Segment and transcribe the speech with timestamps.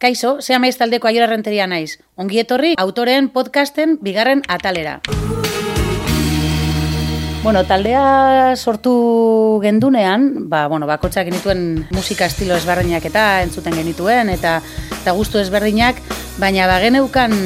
[0.00, 1.98] Kaixo, zea maiz taldeko aiora renteria naiz.
[2.16, 4.94] Ongi etorri, autoren podcasten bigarren atalera.
[7.42, 8.94] Bueno, taldea sortu
[9.60, 14.62] gendunean, ba, bueno, bakotxak genituen musika estilo ezberdinak eta entzuten genituen, eta
[15.02, 16.00] eta gustu ezberdinak,
[16.40, 17.36] baina ba geneukan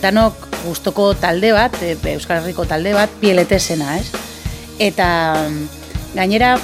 [0.00, 4.08] danok gustoko talde bat, e, Euskal Herriko talde bat, pieletesena, ez?
[4.80, 5.10] Eta
[6.16, 6.56] gainera,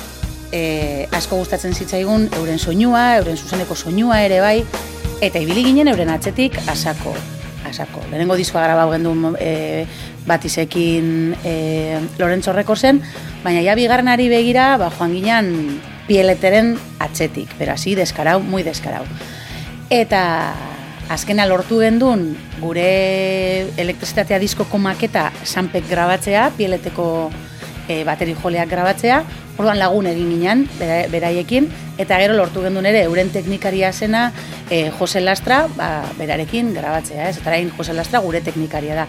[0.48, 4.61] e, asko gustatzen zitzaigun euren soinua, euren zuzeneko soinua ere bai,
[5.20, 7.14] eta ibili ginen euren atzetik asako.
[7.66, 8.02] Asako.
[8.11, 9.12] Lehenengo diskoa grabau gendu
[9.43, 9.86] e,
[10.26, 13.02] bat izekin e, Lorenzo zen,
[13.43, 19.04] baina ja bigarrenari begira, ba, joan ginen pieleteren atzetik, pero así, deskarau, muy deskarau.
[19.90, 20.54] Eta
[21.08, 27.30] azkena lortu gendun gure elektrizitatea diskoko maketa sanpek grabatzea, pieleteko
[27.88, 29.24] e, bateri joleak grabatzea,
[29.56, 30.64] orduan lagun egin ginen,
[31.12, 34.30] beraiekin, eta gero lortu gendun ere, euren teknikaria zena,
[34.70, 37.38] e, Jose Lastra, ba, berarekin grabatzea, ez?
[37.41, 39.06] Eta hain Jose Lastra gure teknikaria da.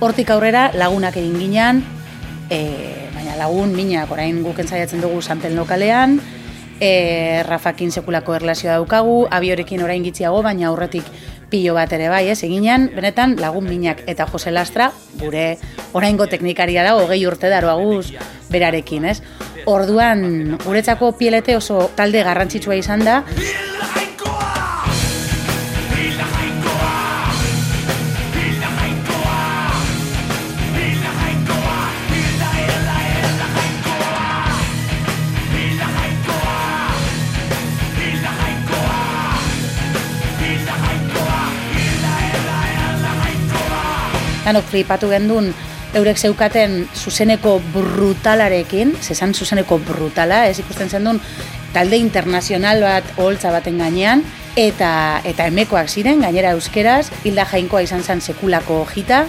[0.00, 1.82] Hortik aurrera lagunak egin ginean,
[2.48, 2.60] e,
[3.14, 6.18] baina lagun minak orain guk entzaiatzen dugu sanpen lokalean,
[6.80, 11.04] e, Rafakin sekulako erlazioa daukagu, abiorekin orain gitziago, baina aurretik
[11.50, 12.38] pilo bat ere bai, ez?
[12.46, 15.58] Eginean, benetan lagun minak eta Jose Lastra, gure
[15.92, 18.12] oraingo teknikaria da, hogei urte daroaguz
[18.50, 19.18] berarekin, ez?
[19.70, 23.20] Orduan, guretzako pielete oso talde garrantzitsua izan da,
[44.44, 45.52] danok flipatu gendun
[45.94, 51.20] eurek zeukaten zuzeneko brutalarekin, zezan zuzeneko brutala, ez ikusten zen duen
[51.74, 54.22] talde internazional bat oholtza baten gainean,
[54.58, 59.24] eta eta emekoak ziren, gainera euskeraz, hilda jainkoa izan zen sekulako hojita,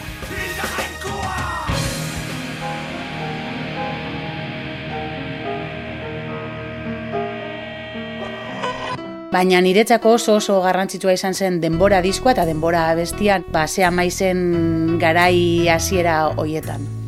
[9.31, 14.97] Baina niretzako oso oso garrantzitsua izan zen denbora diskoa eta denbora abestian, ba, zea maizen
[14.99, 17.00] garai hasiera hoietan.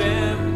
[0.00, 0.49] them.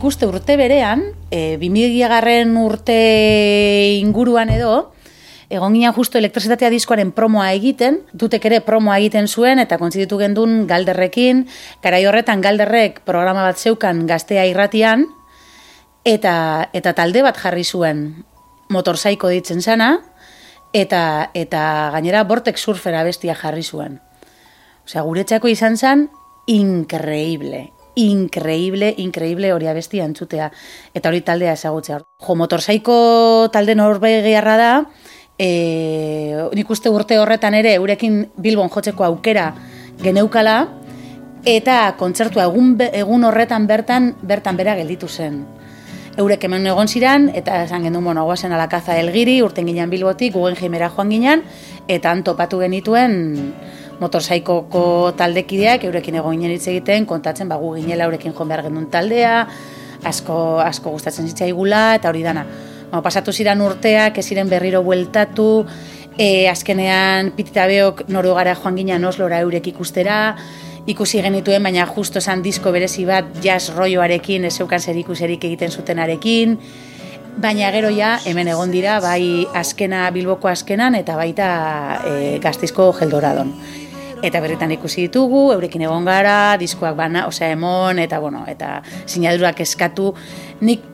[0.00, 1.58] Nik uste urte berean, e,
[2.08, 4.94] garren urte inguruan edo,
[5.50, 10.66] egon ginen justo elektrizitatea diskoaren promoa egiten, dutek ere promoa egiten zuen, eta kontziditu gendun
[10.66, 11.46] galderrekin,
[11.82, 15.04] garai horretan galderrek programa bat zeukan gaztea irratian,
[16.02, 18.24] eta, eta talde bat jarri zuen
[18.70, 19.98] motorzaiko ditzen zana,
[20.72, 24.00] eta, eta gainera bortek surfera bestia jarri zuen.
[24.86, 26.08] Osea, guretzako izan zen,
[26.46, 27.68] increíble,
[28.08, 30.50] increíble, increíble hori abestia entzutea.
[30.94, 32.00] Eta hori taldea ezagutzea.
[32.26, 32.96] Jo, motorzaiko
[33.52, 34.72] talde norbegiarra da,
[35.40, 39.50] e, nik uste urte horretan ere, eurekin Bilbon jotzeko aukera
[40.02, 40.58] geneukala,
[41.44, 45.40] eta kontzertua egun, egun horretan bertan, bertan bera gelditu zen.
[46.20, 50.90] Eurek hemen egon ziren, eta esan gendu, bueno, guazen alakaza elgiri, urten ginen bilbotik, jimera
[50.90, 51.44] joan ginen,
[51.88, 53.54] eta antopatu genituen
[54.00, 59.46] motorsaikoko taldekideak, eurekin egon hitz egiten, kontatzen, bagu ginela eurekin joan behar gendun taldea,
[60.04, 62.46] asko, asko gustatzen zitzaigula, eta hori dana.
[62.90, 65.66] Bueno, pasatu ziren urteak, ez ziren berriro bueltatu,
[66.16, 70.36] e, azkenean pititabeok gara joan ginen oslora eurek ikustera,
[70.86, 75.70] ikusi genituen, baina justo esan disko berezi bat jazz roioarekin, ez zeukan zer ikuserik egiten
[75.70, 76.58] zutenarekin,
[77.36, 81.50] baina gero ja, hemen egon dira, bai azkena, bilboko azkenan, eta baita
[82.04, 83.52] e, gaztizko geldoradon.
[84.22, 89.60] Eta berretan ikusi ditugu, eurekin egon gara, diskoak bana, osea emon, eta bueno, eta sinadurak
[89.64, 90.12] eskatu.
[90.60, 90.84] Nik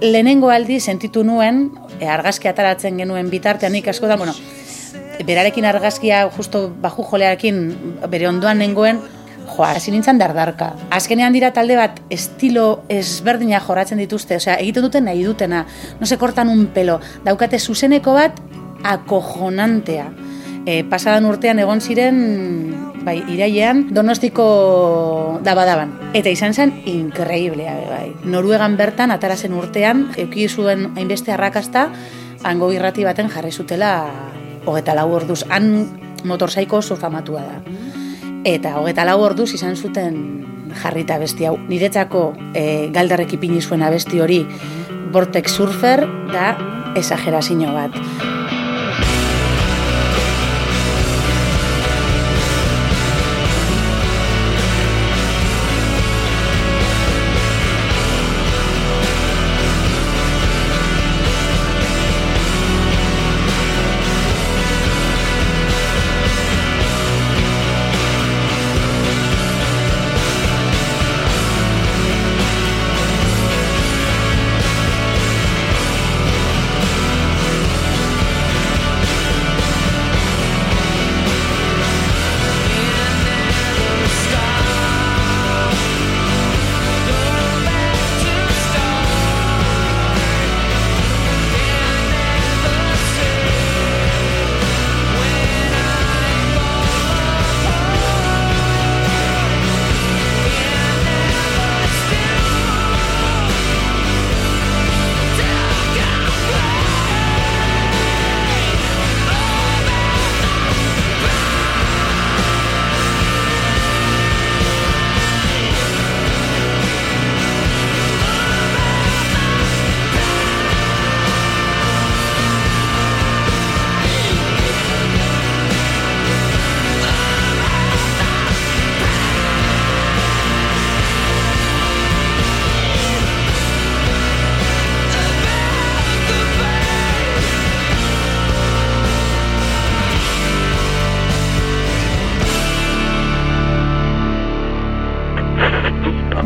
[0.00, 1.66] lehenengo aldi sentitu nuen,
[2.00, 4.32] e, argazki ataratzen genuen bitartean, nik asko da, bueno,
[5.26, 7.60] berarekin argazkia justo baju jolearekin
[8.10, 9.02] bere ondoan nengoen,
[9.52, 10.72] jo, hasi nintzen dardarka.
[10.90, 15.66] Azkenean dira talde bat estilo ezberdina jorratzen dituzte, osea, egiten duten nahi dutena,
[16.00, 18.40] no se kortan un pelo, daukate zuzeneko bat
[18.82, 20.08] akojonantea.
[20.66, 22.18] E, pasadan urtean egon ziren,
[23.02, 25.96] bai, irailean, donostiko dabadaban.
[26.14, 28.12] Eta izan zen, inkreiblea, bai.
[28.24, 31.88] Noruegan bertan, atarazen urtean, euki zuen hainbeste arrakasta,
[32.44, 33.92] hango irrati baten jarri zutela
[34.66, 35.42] hogeta lau orduz.
[35.50, 35.72] Han
[36.24, 37.58] motorzaiko oso famatua da.
[38.44, 40.16] Eta hogeta lau orduz izan zuten
[40.82, 41.56] jarrita besti hau.
[41.68, 44.44] Niretzako e, galdarrek ipini zuen abesti hori
[45.12, 46.54] Vortex Surfer da
[46.96, 47.98] esagerazio bat.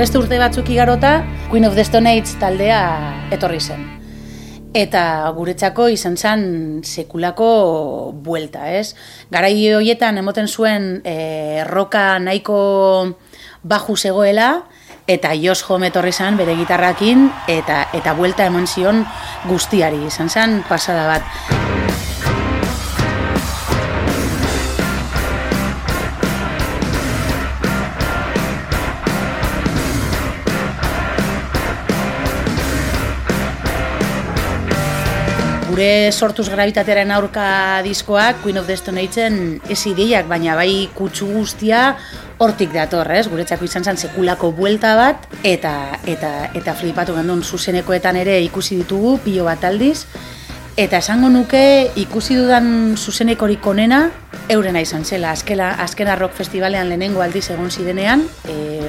[0.06, 2.76] Beste urte batzuk igarota, Queen of the Stone Age taldea
[3.34, 3.80] etorri zen.
[4.70, 5.00] Eta
[5.34, 6.44] guretzako izan zen
[6.86, 7.48] sekulako
[8.14, 8.94] buelta, ez?
[9.34, 12.60] Garai hoietan emoten zuen e, roka nahiko
[13.66, 14.48] baju zegoela,
[15.10, 19.02] eta Jos Home etorri zen bere gitarrakin, eta eta buelta emon zion
[19.50, 21.55] guztiari, izan zen pasada bat.
[35.76, 39.34] Gure sortuz gravitatearen aurka diskoak Queen of Stone Ageen
[39.68, 41.98] ez ideiak, baina bai kutsu guztia
[42.40, 43.26] hortik dator, ez?
[43.28, 49.18] Guretzako izan zen sekulako buelta bat eta eta eta flipatu gendun zuzenekoetan ere ikusi ditugu
[49.26, 50.06] pilo bat aldiz
[50.80, 54.06] eta esango nuke ikusi dudan zuzenekorik onena
[54.48, 55.34] eurena izan zela.
[55.36, 58.88] Azkela, azkena rock festivalean lehenengo aldiz egon zidenean, e,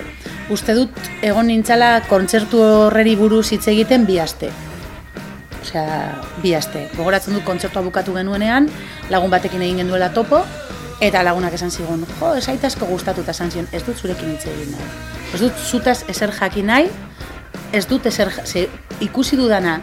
[0.56, 4.56] uste dut egon nintzala kontzertu horreri buruz hitz egiten bi aste.
[5.62, 6.88] Osea, bi aste.
[6.96, 8.70] Gogoratzen dut kontzertua bukatu genuenean,
[9.10, 10.44] lagun batekin egin genduela topo,
[11.02, 14.90] eta lagunak esan zigun, jo, esaitazko gustatuta esan zion, ez dut zurekin hitz egin nahi.
[15.34, 16.90] Ez dut zutaz ezer jakin nahi,
[17.74, 18.68] ez dut ezer, ze,
[19.04, 19.80] ikusi dudana,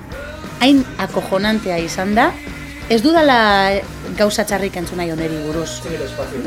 [0.61, 2.31] hain akojonantea izan da,
[2.91, 3.39] ez dudala
[4.19, 5.81] gauza txarrik entzun nahi oneri buruz.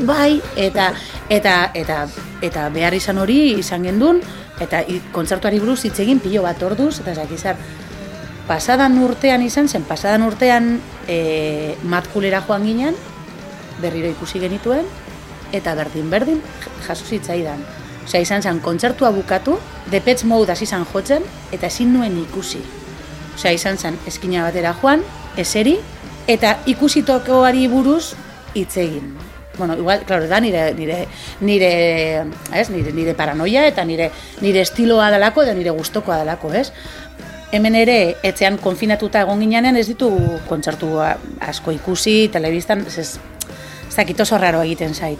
[0.06, 0.92] Bai, eta,
[1.30, 2.04] eta, eta,
[2.42, 4.20] eta behar izan hori izan gendun,
[4.60, 4.82] eta
[5.14, 7.56] kontzertuari buruz hitz egin pilo bat orduz, eta zaki zer,
[8.48, 12.96] pasadan urtean izan zen, pasadan urtean e, matkulera joan ginen,
[13.82, 14.88] berriro ikusi genituen,
[15.52, 16.40] eta berdin-berdin
[16.86, 17.60] jaso zitzaidan.
[18.08, 19.58] Osea, izan zen, kontzertua bukatu,
[19.92, 22.62] depetz mode hasi zen jotzen, eta ezin nuen ikusi.
[23.36, 25.04] Osea, izan zen, eskina batera joan,
[25.36, 25.76] eseri,
[26.28, 28.14] eta ikusitokoari buruz
[28.56, 29.16] hitz egin.
[29.58, 31.08] Bueno, igual, claro, da nire, nire,
[31.40, 31.70] nire,
[32.54, 36.70] ez, nire, nire paranoia eta nire, nire estiloa dalako eta nire gustokoa dalako, ez?
[37.52, 40.10] Hemen ere, etzean konfinatuta egon ginean ez ditu
[40.48, 42.98] kontzertu asko ikusi, telebistan, ez,
[43.88, 45.18] ez dakit oso raro egiten zait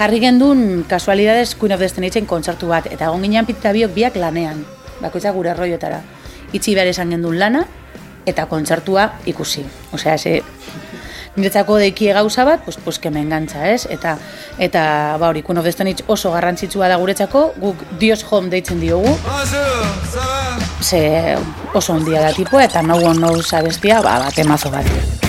[0.00, 4.62] jarri gendun kasualidades Queen of Destination kontzertu bat, eta egon ginean pitita biok biak lanean,
[5.02, 6.00] bakoitza gure arroiotara.
[6.56, 7.66] Itzi behar esan gendun lana,
[8.26, 9.64] eta kontzertua ikusi.
[9.92, 10.40] Osea, ze,
[11.36, 13.86] niretzako deikie gauza bat, pues, pues kemen gantza, ez?
[13.90, 14.16] Eta,
[14.58, 14.82] eta
[15.20, 19.12] ba hori, Queen of Destination oso garrantzitsua da guretzako, guk Dios Home deitzen diogu.
[20.80, 21.36] Ze
[21.74, 25.19] oso ondia da tipo, eta no one knows abestia, ba, bat emazo bat.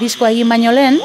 [0.00, 0.98] Diskoa egin baino lehen,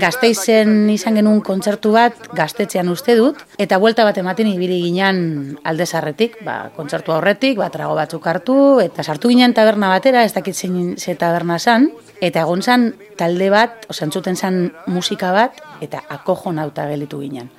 [0.00, 5.18] gazteizen izan genuen kontzertu bat gaztetzean uste dut, eta buelta bat ematen ibili ginen
[5.66, 10.56] aldezarretik, ba, kontzertu aurretik, ba, trago batzuk hartu, eta sartu ginen taberna batera, ez dakit
[10.56, 11.90] zein ze taberna zan,
[12.20, 17.50] eta egon zan talde bat, osantzuten zan musika bat, eta akojo nauta gelitu ginen.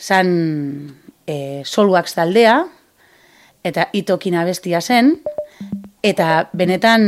[0.00, 0.28] Zan
[1.26, 2.62] e, soluak taldea,
[3.64, 5.18] eta itokin abestia zen,
[6.02, 7.02] eta benetan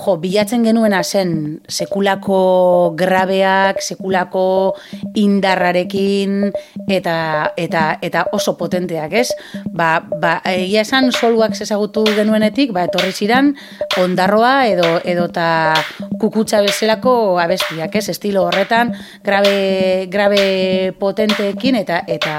[0.00, 4.74] jo, bilatzen genuena zen sekulako grabeak, sekulako
[5.18, 6.50] indarrarekin
[6.88, 7.16] eta
[7.56, 9.28] eta eta oso potenteak, ez?
[9.76, 13.52] Ba, ba egia esan soluak ezagutu genuenetik, ba etorri ziran
[14.00, 15.74] ondarroa edo edota
[16.20, 18.08] kukutza bezalako abestiak, ez?
[18.12, 22.34] Estilo horretan grabe grabe potenteekin eta eta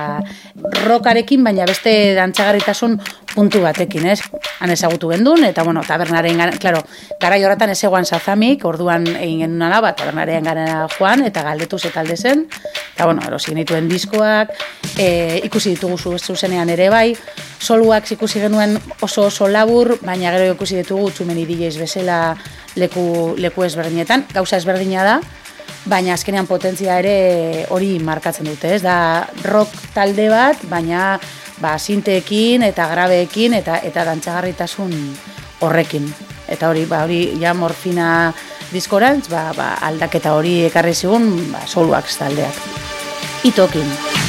[0.85, 2.99] rokarekin, baina beste dantzagarritasun
[3.35, 4.19] puntu batekin, ez?
[4.59, 6.83] Han ezagutu gendun, eta bueno, tabernaren, claro,
[7.19, 10.65] gara horretan ez eguan sazamik, orduan egin genuen ala, bat, tabernaren gara
[10.97, 12.45] joan, eta galdetu zetalde zen,
[12.93, 14.53] eta bueno, erosi genituen diskoak,
[14.97, 17.15] e, ikusi ditugu zuzenean ere bai,
[17.59, 22.21] soluak ikusi genuen oso oso labur, baina gero ikusi ditugu txumeni DJs bezala
[22.75, 25.19] leku, leku ezberdinetan, gauza ezberdina da,
[25.85, 28.81] baina azkenean potentzia ere hori markatzen dute, ez?
[28.83, 31.15] Da rock talde bat, baina
[31.61, 34.95] ba, sinteekin eta grabeekin eta eta dantzagarritasun
[35.61, 36.09] horrekin.
[36.51, 38.33] Eta hori, ba, hori ja morfina
[38.73, 42.65] diskorantz, ba, ba, aldaketa hori ekarri zigun ba, soluak taldeak.
[43.43, 44.20] itokin.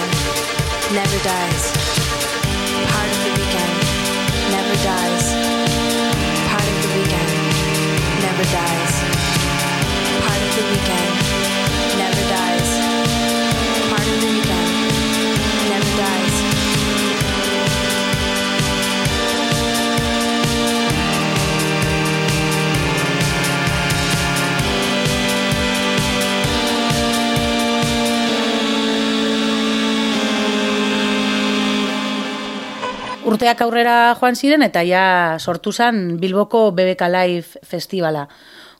[0.00, 1.72] weekend never dies.
[2.92, 3.76] Part of the weekend
[4.50, 5.34] never dies.
[6.48, 7.30] Part of the weekend
[8.22, 8.92] never dies.
[10.24, 11.19] Part of the weekend.
[33.30, 35.02] Urteak aurrera joan ziren eta ja
[35.38, 38.24] sortu zen Bilboko BBK Live festivala.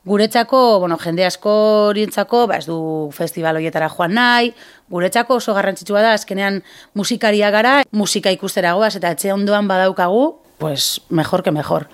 [0.03, 1.51] Guretzako, bueno, jende asko
[1.91, 2.77] orientzako, ba ez du
[3.13, 4.49] festival horietara joan nahi,
[4.89, 6.63] guretzako oso garrantzitsua da, azkenean
[6.97, 11.89] musikaria gara, musika ikustera goaz, eta etxe ondoan badaukagu, pues mejor que mejor.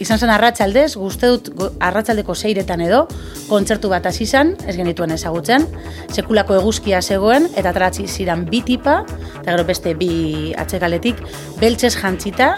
[0.00, 1.50] Izan zen arratsaldez, guzti dut
[1.84, 3.02] arratsaldeko seiretan edo,
[3.50, 5.66] kontzertu bat hasi zen, ez genituen ezagutzen,
[6.08, 9.02] sekulako eguzkia zegoen, eta tratzi ziren bi tipa,
[9.42, 11.20] eta gero beste bi atzekaletik,
[11.60, 12.54] beltzez jantzita,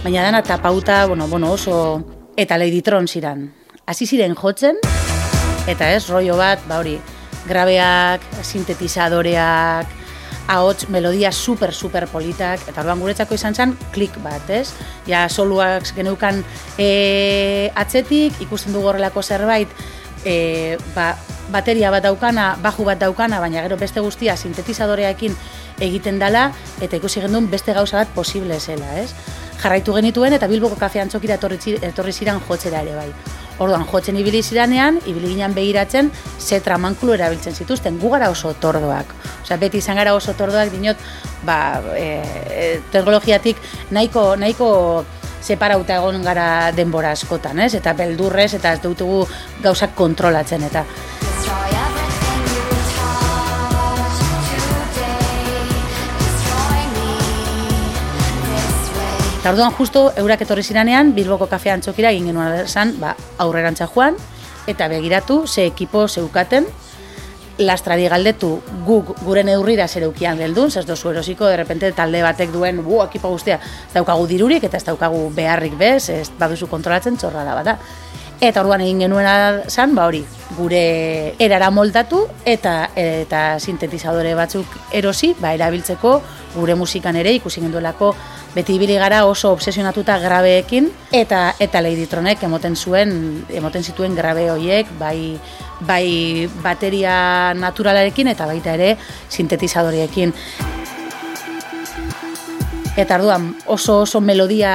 [0.00, 1.76] baina dana tapauta, bueno, bueno, oso,
[2.40, 3.50] eta leiditron ziren.
[3.84, 4.80] Hasi ziren jotzen,
[5.68, 6.96] eta ez, rollo bat, ba hori,
[7.44, 9.92] grabeak, sintetizadoreak,
[10.48, 14.72] ahots melodia super super politak eta orduan guretzako izan zen klik bat, ez?
[15.06, 16.42] Ja soluak geneukan
[16.78, 19.68] e, atzetik ikusten dugu horrelako zerbait
[20.24, 21.14] e, ba,
[21.52, 25.34] bateria bat daukana, baju bat daukana, baina gero beste guztia sintetizadoreekin
[25.80, 29.10] egiten dala eta ikusi gendun beste gauza bat posible zela, ez?
[29.62, 33.10] Jarraitu genituen eta Bilboko kafean txokira etorri ziren jotzera ere bai.
[33.58, 39.14] Orduan, jotzen ibili ziranean, ibili ginen behiratzen, ze tramankulu erabiltzen zituzten, gu gara oso tordoak.
[39.42, 41.00] Osea, beti izan gara oso tordoak, dinot,
[41.46, 42.06] ba, e,
[42.50, 43.62] e, teknologiatik
[43.96, 44.70] nahiko, nahiko
[45.46, 47.72] separauta egon gara denbora askotan, ez?
[47.78, 49.24] Eta beldurrez, eta ez dutugu
[49.64, 50.84] gauzak kontrolatzen, eta...
[59.46, 64.16] Eta orduan justu eurak etorri ziranean Bilboko kafean txokira egin genuen esan, ba, aurrerantza joan
[64.66, 66.66] eta begiratu ze ekipo zeukaten
[67.62, 68.48] lastrari galdetu
[68.88, 73.30] guk gure neurrira zereukian geldun, ez dozu erosiko, de repente talde batek duen, bu, ekipo
[73.30, 77.78] guztia, ez daukagu dirurik eta ez daukagu beharrik bez, ez baduzu kontrolatzen txorra da bada.
[78.40, 80.20] Eta orduan egin genuena zan, ba hori,
[80.58, 86.20] gure erara moldatu eta eta sintetizadore batzuk erosi, ba erabiltzeko
[86.56, 88.14] gure musikan ere ikusi genduelako
[88.56, 93.10] beti ibili gara oso obsesionatuta grabeekin eta eta Ladytronek emoten zuen
[93.52, 95.36] emoten zituen grabe hoiek bai
[95.80, 98.94] bai bateria naturalarekin eta baita ere
[99.28, 100.32] sintetizadoriekin
[102.96, 104.72] eta orduan oso oso melodia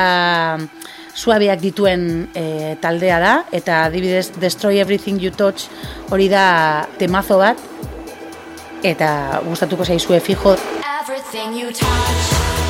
[1.13, 5.67] suabeak dituen e, taldea da eta adibidez Destroy Everything You Touch
[6.09, 7.59] hori da temazo bat
[8.83, 10.57] eta gustatuko zaizue fijo.
[11.01, 12.60] Everything you touch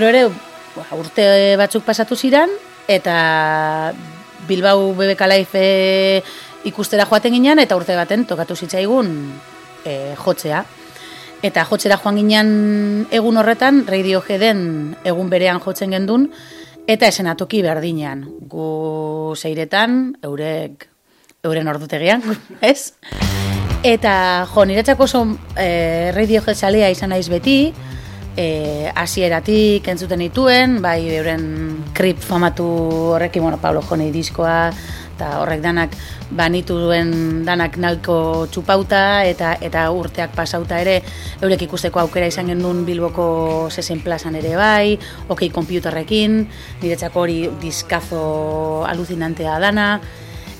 [0.00, 0.20] Gero ere,
[0.72, 1.24] ba, urte
[1.60, 2.48] batzuk pasatu ziren,
[2.88, 3.92] eta
[4.48, 6.22] Bilbao BBK Life e,
[6.70, 9.10] ikustera joaten ginen, eta urte baten tokatu zitzaigun
[9.84, 10.62] e, jotzea.
[11.44, 12.54] Eta jotzera joan ginen
[13.12, 14.64] egun horretan, Radioheaden
[15.04, 16.30] egun berean jotzen gendun,
[16.88, 18.24] eta esenatoki berdinean.
[18.48, 20.88] Gu zeiretan, eurek,
[21.44, 22.24] euren ordutegian,
[22.72, 22.94] ez?
[23.84, 25.26] Eta jo, niretzako oso
[25.60, 26.56] e, Radiohead
[26.88, 27.60] izan naiz beti,
[28.40, 31.44] e, asieratik entzuten dituen, bai euren
[31.96, 32.66] krip famatu
[33.16, 34.70] horrekin, bueno, Pablo Joni diskoa,
[35.20, 35.96] eta horrek danak
[36.32, 37.10] banitu duen
[37.44, 41.02] danak nahiko txupauta eta eta urteak pasauta ere
[41.42, 44.96] eurek ikusteko aukera izan genuen Bilboko sesen plazan ere bai,
[45.28, 46.40] okei konpiuterrekin,
[46.80, 48.24] niretzako hori diskazo
[48.88, 49.90] alucinantea dana,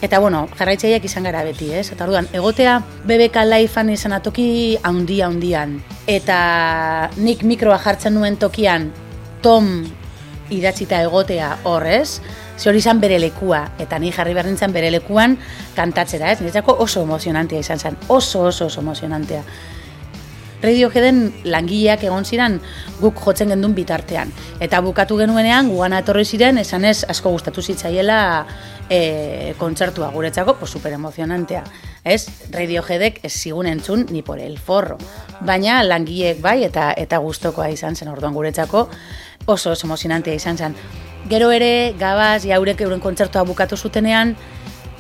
[0.00, 1.90] Eta bueno, jarraitzaileak izan gara beti, ez?
[1.92, 5.74] Eta orduan, egotea BBK Lifean izan atoki handia handian.
[6.08, 8.88] Eta nik mikroa jartzen nuen tokian
[9.44, 9.68] Tom
[10.50, 12.20] idatzita egotea horrez,
[12.56, 15.36] ze hori izan bere lekua, eta ni jarri behar nintzen bere lekuan
[15.76, 16.40] kantatzera, ez?
[16.40, 19.44] Niretzako oso emozionantea izan zen, oso oso oso emozionantea.
[20.61, 22.59] Radioheaden langileak egon ziren
[23.01, 24.33] guk jotzen gendun bitartean.
[24.61, 28.20] Eta bukatu genuenean, guana etorri ziren, esan ez asko gustatu zitzaiela
[28.90, 31.64] e, kontzertua guretzako, pues super emozionantea.
[32.05, 34.99] Ez, Radioheadek ez zigun entzun ni por el forro.
[35.40, 38.88] Baina langileek bai eta eta gustokoa izan zen orduan guretzako
[39.46, 40.75] oso oso emozionantea izan zen.
[41.31, 44.37] Gero ere, gabaz, jaurek euren kontzertua bukatu zutenean,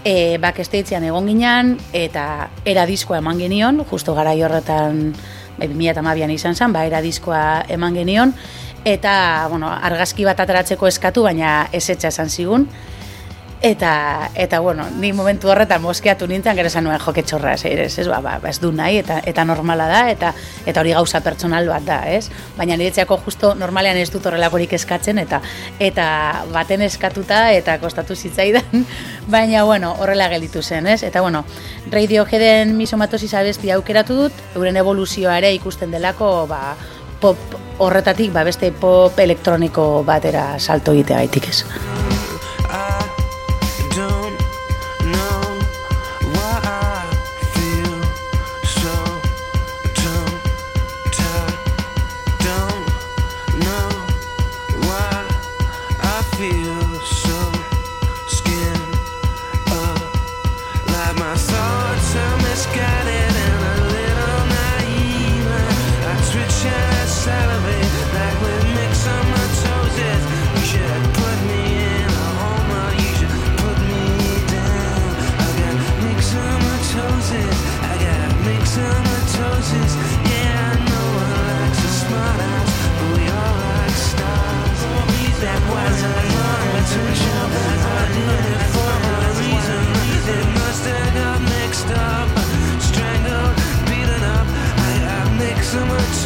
[0.04, 5.14] e, bakesteitzean egon ginean, eta era diskoa eman genion, justo gara horretan
[5.68, 8.32] 2008an izan zen, ba, era diskoa eman genion,
[8.84, 12.68] eta, bueno, argazki bat ateratzeko eskatu, baina ez etxa esan zigun,
[13.62, 18.06] Eta, eta bueno, ni momentu horretan moskeatu nintzen, gero esan nuen joke txorra, ez, ez,
[18.08, 20.30] ba, ba, ez du nahi, eta, eta normala da, eta
[20.64, 22.30] eta hori gauza pertsonal bat da, ez?
[22.56, 25.42] Baina niretzeako justo normalean ez dut horrelakorik eskatzen, eta
[25.78, 26.06] eta
[26.54, 28.86] baten eskatuta, eta kostatu zitzaidan,
[29.34, 31.02] baina, bueno, horrela gelditu zen, ez?
[31.02, 31.44] Eta, bueno,
[31.92, 36.78] Radioheaden misomatosis abesti aukeratu dut, euren evoluzioa ere ikusten delako, ba,
[37.20, 42.09] pop horretatik, ba, beste pop elektroniko batera salto egitea gaitik ez.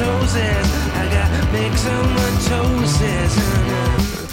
[0.00, 0.66] roses.
[0.94, 4.23] I got mix on my toes.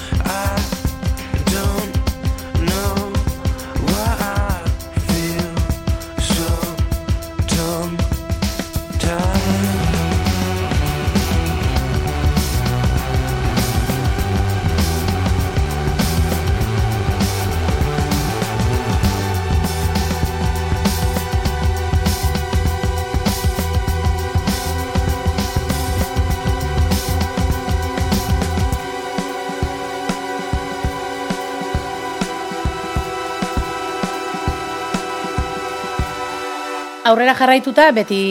[37.12, 38.21] Aurrera jarraituta beti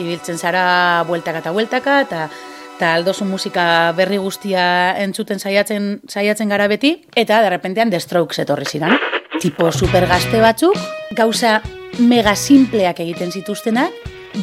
[0.00, 2.28] ibiltzen zara bueltaka eta bueltaka eta
[2.76, 3.64] eta aldozu musika
[3.96, 4.62] berri guztia
[5.00, 8.96] entzuten saiatzen saiatzen gara beti eta derrepentean The Strokes etorri ziren.
[9.40, 10.76] Tipo super gazte batzuk,
[11.16, 11.60] gauza
[11.98, 13.92] mega simpleak egiten zituztenak,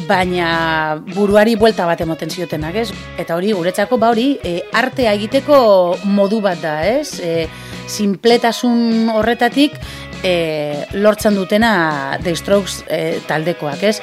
[0.08, 2.90] baina buruari buelta bat emoten ziotenak, ez?
[3.18, 5.58] Eta hori guretzako ba hori e, artea egiteko
[6.04, 7.20] modu bat da, ez?
[7.22, 7.48] E,
[7.88, 9.78] simpletasun horretatik
[10.22, 14.00] e, lortzen dutena The Strokes e, taldekoak, ez?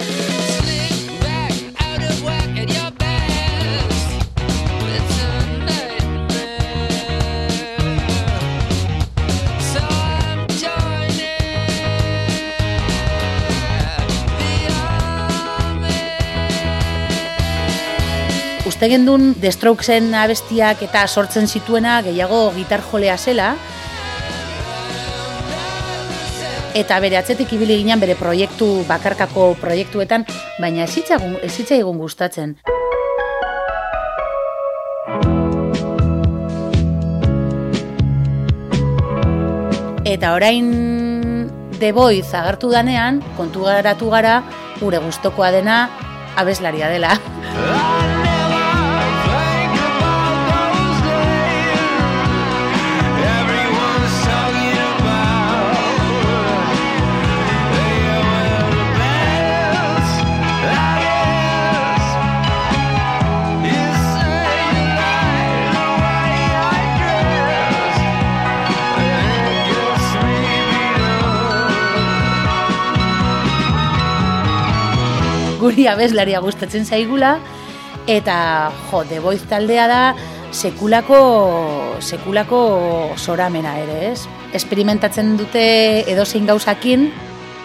[18.66, 23.54] Uste gendun The Strokesen abestiak eta sortzen zituena gehiago gitar jolea zela,
[26.76, 30.26] eta bere atzetik ibili ginen bere proiektu bakarkako proiektuetan,
[30.60, 30.92] baina ez
[31.56, 32.58] zitzaigun gustatzen.
[40.06, 40.70] Eta orain
[41.80, 44.38] deboiz agertu danean, kontu garatu gara,
[44.80, 45.82] gure gustokoa dena
[46.36, 47.18] abeslaria dela.
[47.56, 47.85] Ah!
[75.66, 77.40] Guri abeslaria gustatzen zaigula.
[78.08, 80.02] Eta jo, The Voice taldea da
[80.54, 81.18] sekulako
[82.00, 82.60] sekulako
[83.18, 84.28] soramena ere, ez?
[84.56, 85.64] Experimentatzen dute
[86.12, 87.10] edozein gauzakin,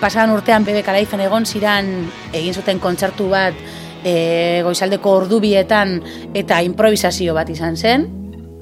[0.00, 1.92] pasadan urtean bebe kalaifen egon ziran
[2.32, 3.58] egin zuten kontzertu bat
[4.02, 5.98] e, goizaldeko ordubietan
[6.34, 8.08] eta improvisazio bat izan zen,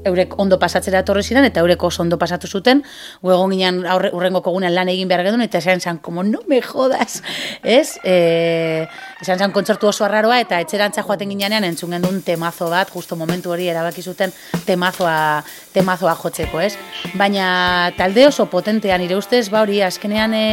[0.09, 2.83] eurek ondo pasatzera etorri ziren eta eurek oso ondo pasatu zuten,
[3.23, 3.81] gu egon ginen
[4.13, 7.23] urrengo kogunean lan egin behar gedun, eta esan zan, como no me jodas,
[7.63, 7.99] ez?
[8.05, 8.87] E,
[9.23, 13.53] esan zan kontzertu oso arraroa, eta etxerantza joaten ginean entzun gendun temazo bat, justo momentu
[13.55, 14.33] hori erabaki zuten
[14.67, 15.43] temazoa,
[15.75, 16.75] temazoa jotzeko, ez?
[17.19, 20.45] Baina talde oso potentean, nire ustez, ba hori, azkenean e,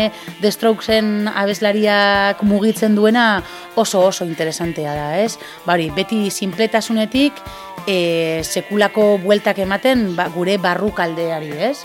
[0.42, 3.44] The Strokesen abeslariak mugitzen duena
[3.76, 5.36] oso oso interesantea da, ez?
[5.66, 7.40] Ba hori, beti simpletasunetik,
[7.88, 11.78] e, sekulako bueltak ematen ba, gure barrukaldeari, ez?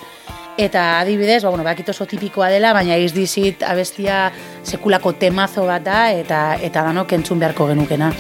[0.61, 4.29] Eta adibidez, ba, bueno, bakit oso tipikoa dela, baina iz dizit abestia
[4.65, 8.13] sekulako temazo bat da, eta, eta danok entzun beharko genukena.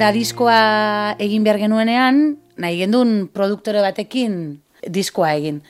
[0.00, 4.34] Da diskoa egin behar genuenean, nahi gendun produktore batekin
[4.88, 5.60] diskoa egin.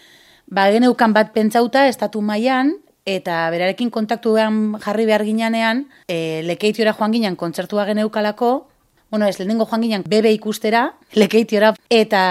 [0.51, 2.77] Ba, geneukan bat pentsauta, estatu mailan
[3.11, 4.37] eta berarekin kontaktu
[4.85, 8.69] jarri behar ginean, e, lekeitiora joan ginen kontzertua geneukalako,
[9.11, 12.25] bueno, ez, lehenengo joan ginen bebe ikustera, lekeitiora, eta,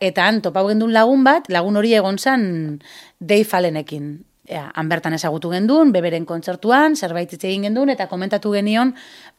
[0.00, 2.80] eta han topau gendun lagun bat, lagun hori egon zan,
[3.20, 4.24] Dave Allenekin.
[4.44, 8.90] Ja, han bertan ezagutu gendun, beberen kontzertuan, zerbait hitz egin gendun, eta komentatu genion,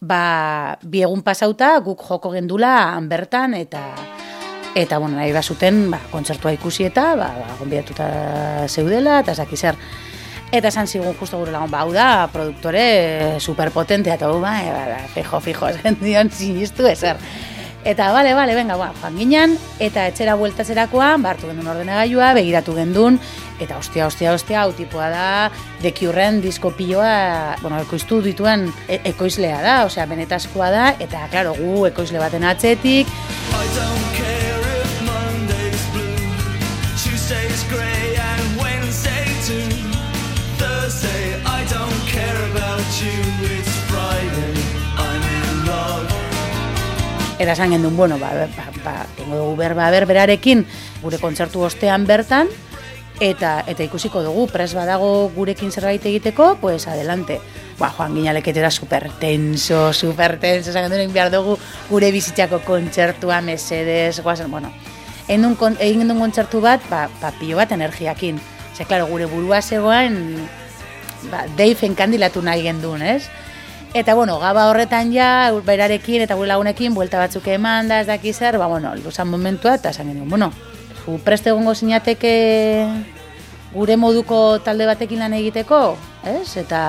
[0.01, 3.83] ba, biegun pasauta, guk joko gendula han bertan, eta
[4.75, 8.07] eta bueno, nahi basuten, ba, kontzertua ikusi eta, ba, ba, gonbidatuta
[8.67, 9.77] zeudela, eta zaki zer.
[10.51, 15.39] Eta esan zigun justo gure lagun, bau da, produktore superpotente, eta ba, ba, ba, fijo,
[15.39, 17.21] fijo, esan dion, sinistu ezer.
[17.85, 23.19] Eta, bale, bale, venga, ba, joan ginen, eta etxera bueltatzerakoan, bartu gendun ordenagailua, begiratu gendun,
[23.61, 25.27] eta ostia, ostia, ostia, hau tipua da,
[25.83, 31.85] dekiurren disko piloa, bueno, ekoiztu dituen e ekoizlea da, osea, benetazkoa da, eta, klaro, gu
[31.93, 33.13] ekoizle baten atzetik.
[47.37, 50.63] Eta esan gendun, bueno, ba, ba, ba, tengo dugu berba berberarekin
[51.01, 52.47] gure kontzertu ostean bertan,
[53.19, 57.41] eta eta ikusiko dugu, pres badago gurekin zerbait egiteko, pues adelante.
[57.79, 61.57] Ba, Juan Ginaleketera super tenso, super tenso, esan gendun behar dugu
[61.89, 64.71] gure bizitzako kontzertua, mesedes, guazen, bueno.
[65.27, 68.39] Egin gendun kontzertu bat, ba, ba, pilo bat energiakin.
[68.77, 70.47] Ze, klaro, gure burua zegoen,
[71.31, 73.25] ba, Dave enkandilatu nahi gendun, ez?
[73.95, 78.33] Eta, bueno, gaba horretan ja, berarekin eta gure lagunekin, buelta batzuk eman da, ez daki
[78.33, 80.49] zer, ba, bueno, luzan momentua, eta esan genuen, bueno,
[81.05, 82.33] zu preste egongo zinateke
[83.71, 85.79] gure moduko talde batekin lan egiteko,
[86.27, 86.57] ez?
[86.59, 86.81] Eta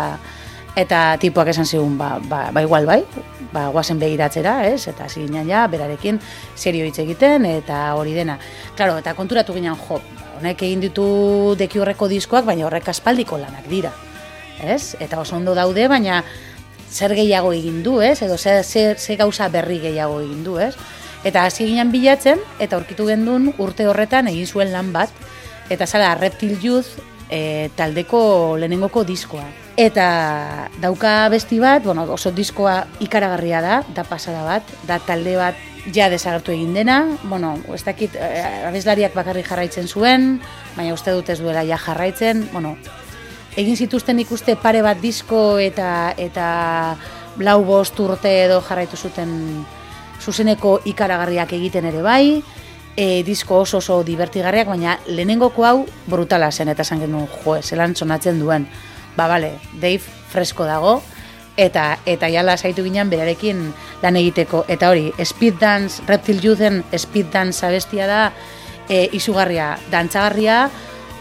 [0.75, 3.05] eta tipuak esan zigun, ba, ba, ba igual bai,
[3.53, 4.88] ba, guazen begiratzera, ez?
[4.90, 6.19] Eta ginen ja, berarekin
[6.57, 8.40] serio hitz egiten, eta hori dena.
[8.75, 10.01] Claro, eta konturatu ginen, jo,
[10.40, 11.07] honek egin ditu
[11.55, 13.95] deki horreko diskoak, baina horrek aspaldiko lanak dira,
[14.59, 14.97] ez?
[14.99, 16.25] Eta oso ondo daude, baina
[16.90, 18.20] zer gehiago egin du, ez?
[18.22, 20.75] Edo ze, ze, ze gauza berri gehiago egin du, ez?
[21.25, 25.11] Eta hasi ginen bilatzen, eta aurkitu gendun urte horretan egin zuen lan bat,
[25.70, 26.99] eta zara Reptil Youth
[27.31, 29.46] e, taldeko lehenengoko diskoa.
[29.77, 35.59] Eta dauka besti bat, bueno, oso diskoa ikaragarria da, da pasada bat, da talde bat
[35.92, 40.37] ja desagertu egin dena, bueno, ez dakit, e, abeslariak bakarri jarraitzen zuen,
[40.77, 42.77] baina uste dut ez duela ja jarraitzen, bueno,
[43.57, 46.49] egin zituzten ikuste pare bat disko eta eta
[47.37, 49.64] blau bost urte edo jarraitu zuten
[50.21, 52.42] zuzeneko ikaragarriak egiten ere bai,
[52.97, 57.95] e, disko oso oso divertigarriak, baina lehenengoko hau brutala zen, eta esan genuen, jo, zelan
[57.95, 58.66] sonatzen duen.
[59.16, 61.01] Ba, bale, Dave fresko dago,
[61.57, 63.62] eta eta jala zaitu ginen berarekin
[64.03, 64.64] lan egiteko.
[64.69, 68.21] Eta hori, Speed Dance, Reptil Youthen Speed Dance abestia da,
[68.88, 70.66] e, izugarria, dantzagarria,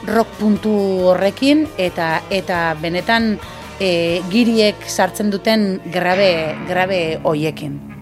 [0.07, 0.73] rock puntu
[1.11, 3.35] horrekin, eta eta benetan
[3.79, 7.94] e, giriek sartzen duten grabe, grabe hoiekin.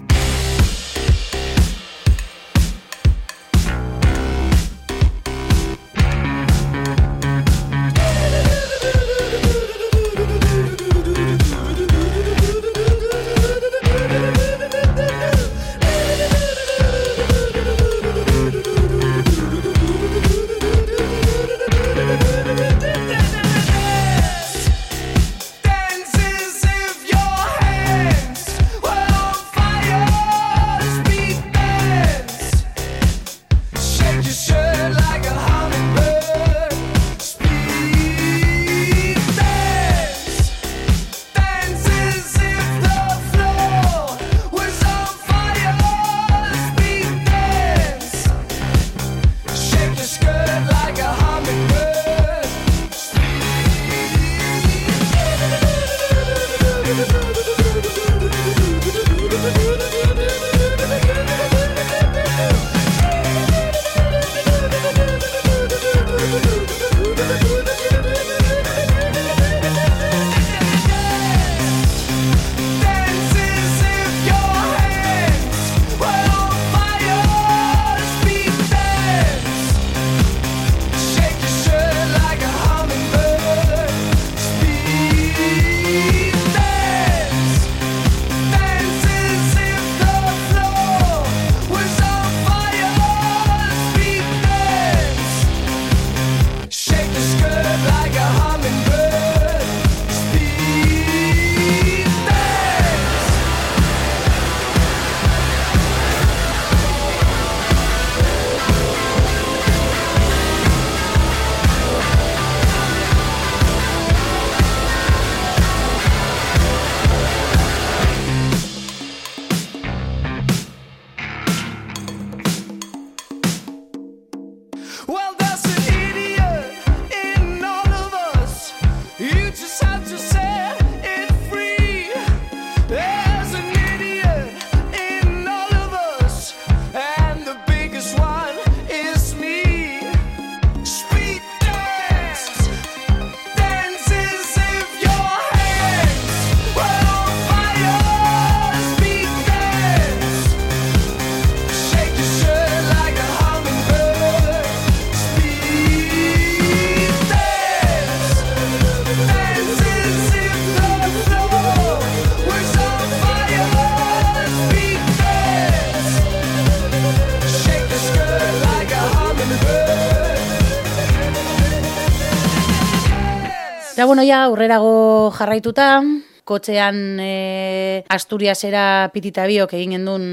[174.04, 176.02] Eta bueno, ja, aurrerago jarraituta,
[176.44, 180.26] kotxean e, Asturiasera pitita biok egin gendun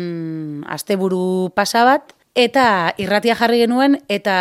[0.67, 2.65] asteburu pasa bat, eta
[2.99, 4.35] irratia jarri genuen, eta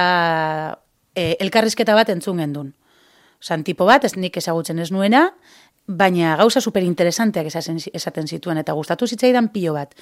[1.14, 2.74] e, elkarrizketa bat entzun gendun.
[3.38, 5.28] Osan, tipo bat, ez nik ezagutzen ez nuena,
[5.86, 9.94] baina gauza superinteresanteak esaten zituen, eta gustatu zitzaidan pilo bat.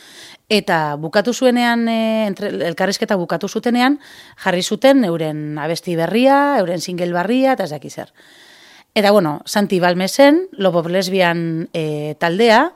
[0.47, 1.99] Eta bukatu zuenean, e,
[2.31, 3.99] entre, elkarrizketa bukatu zutenean,
[4.39, 8.13] jarri zuten euren abesti berria, euren single barria, eta ez dakizer.
[8.15, 8.45] zer.
[8.97, 12.73] Eta bueno, Santi Balmesen, Lobo Lesbian e, taldea,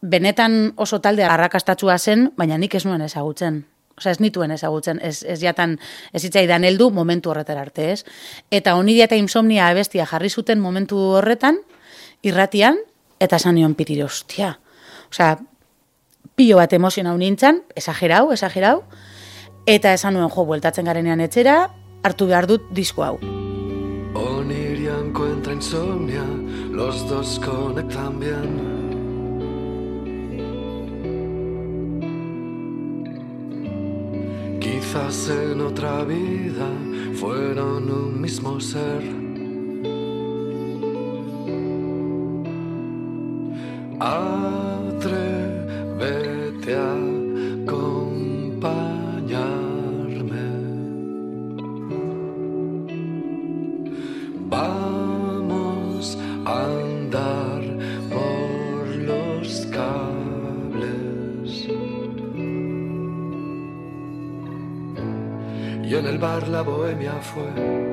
[0.00, 3.60] benetan oso taldea arrakastatua zen, baina nik ez nuen ezagutzen.
[3.94, 5.76] Osa, ez nituen ezagutzen, ez, ez jatan,
[6.10, 8.02] ez itzaidan heldu momentu horretara arte, ez?
[8.50, 11.60] Eta onidia eta insomnia abestia jarri zuten momentu horretan,
[12.26, 12.80] irratian,
[13.22, 14.56] eta esan nion pitire, ostia.
[15.12, 15.36] Osa,
[16.34, 18.80] pilo bat emozionau nintzen, esagerau, esagerau,
[19.70, 21.68] eta esan nuen jo, bueltatzen garenean etxera,
[22.02, 23.41] hartu behar dut disko hau.
[25.12, 26.24] Encuentra insomnia,
[26.70, 28.48] los dos conectan bien.
[34.58, 36.66] Quizás en otra vida
[37.20, 39.02] fueron un mismo ser.
[44.00, 45.14] Atrévete
[46.74, 46.94] a
[47.64, 49.02] acompañarme.
[56.44, 57.62] Andar
[58.10, 60.08] por los cables.
[65.84, 67.92] Y en el bar la bohemia fue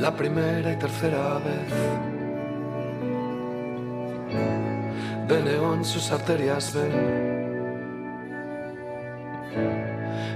[0.00, 1.72] la primera y tercera vez.
[5.28, 7.22] De neón sus arterias ven.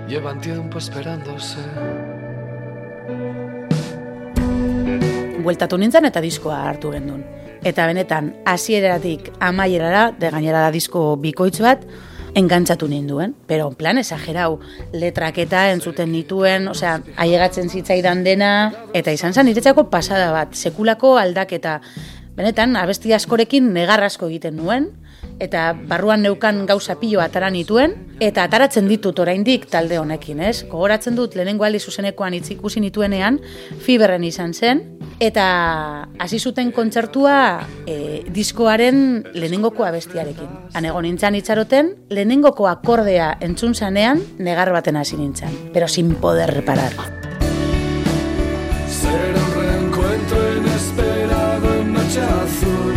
[0.07, 2.16] Llevan tiempo esperándose.
[5.47, 7.23] Bueltatu nintzen eta diskoa hartu gendun.
[7.67, 11.87] Eta benetan, hasieraratik amaierara, de gainera da disko bikoitz bat,
[12.37, 13.35] engantzatu ninduen.
[13.49, 14.59] Pero, plan, esagerau,
[14.93, 18.51] letraketa entzuten dituen, osea, aiegatzen zitzaidan dena,
[18.95, 21.81] eta izan zen niretzako pasada bat, sekulako aldaketa.
[22.37, 24.91] Benetan, abesti askorekin negar asko egiten nuen,
[25.39, 30.65] eta barruan neukan gauza pilo atara nituen, eta ataratzen ditut oraindik talde honekin, ez?
[30.71, 33.39] Gogoratzen dut lehenengo aldi zuzenekoan hitz ikusi nituenean,
[33.85, 34.83] fiberren izan zen,
[35.21, 37.37] eta hasi zuten kontzertua
[37.87, 38.99] e, diskoaren
[39.35, 40.49] lehenengoko abestiarekin.
[40.75, 46.55] Han egon nintzen itxaroten, lehenengoko akordea entzun zanean, negar baten hasi nintzen, pero sin poder
[46.55, 46.93] reparar.
[48.89, 52.96] Será un reencuentro inesperado en noche azul.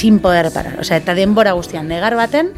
[0.00, 0.80] Sin poder parar.
[0.80, 2.54] Osea, eta denbora guztian negar baten,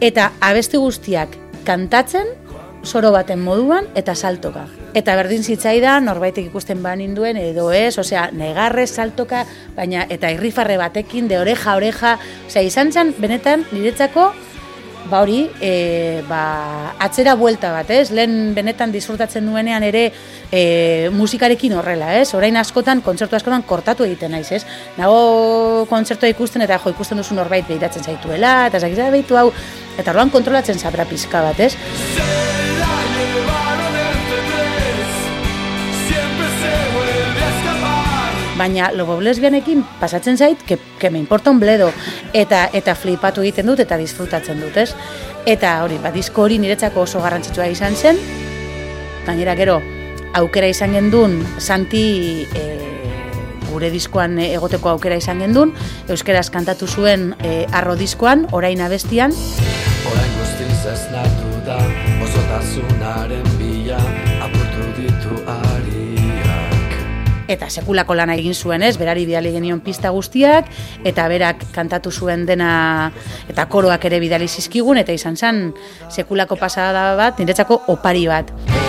[0.00, 1.34] eta abesti guztiak
[1.66, 2.28] kantatzen,
[2.86, 4.68] soro baten moduan, eta saltoka.
[4.94, 9.42] Eta berdin zitzaida, norbaitek ikusten ba ninduen, edo ez, osea, negarre, saltoka,
[9.74, 12.16] baina, eta irrifarre batekin, de oreja, oreja,
[12.46, 14.30] osea, izan zen, benetan, niretzako,
[15.08, 18.10] ba hori, e, ba, atzera buelta bat, ez?
[18.14, 20.04] Lehen benetan disfrutatzen duenean ere
[20.50, 22.34] e, musikarekin horrela, ez?
[22.38, 24.62] Orain askotan, kontzertu askotan kortatu egiten naiz, ez?
[24.98, 29.48] Nago kontzertua ikusten eta jo ikusten duzu norbait behiratzen zaituela, eta zakiza behitu hau,
[29.96, 32.49] eta orduan kontrolatzen zabra pizka bat, ez?
[38.60, 41.90] Baina lobo lesbianekin pasatzen zait, que, que me importa un bledo,
[42.36, 44.92] eta, eta flipatu egiten dut, eta disfrutatzen dut, ez?
[45.48, 48.20] Eta hori, ba, disko hori niretzako oso garrantzitsua izan zen,
[49.24, 49.80] gainera gero,
[50.36, 52.04] aukera izan gendun, Santi
[52.52, 52.66] e,
[53.70, 55.72] gure diskoan egoteko aukera izan gendun,
[56.10, 59.32] euskeraz kantatu zuen e, arro diskoan, orain abestian,
[60.10, 61.78] Orain guztiz ez da
[62.24, 63.59] Osotasunaren
[67.50, 70.70] eta sekulako lana egin zuen ez, berari bidali genion pista guztiak,
[71.04, 72.72] eta berak kantatu zuen dena,
[73.50, 75.64] eta koroak ere bidali zizkigun, eta izan zen
[76.10, 78.79] sekulako pasada bat, niretzako opari bat.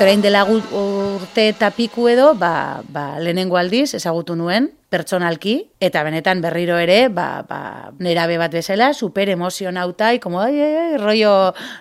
[0.00, 6.00] Eta orain dela urte eta piku edo, ba, ba, lehenengo aldiz ezagutu nuen, pertsonalki, eta
[6.06, 7.58] benetan berriro ere, ba, ba,
[8.00, 11.34] nerabe bat bezala, super emozionautai, como, ai, ai, rollo,